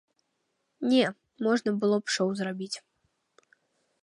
[0.93, 1.03] Не,
[1.49, 2.75] можна было б шоў зрабіць.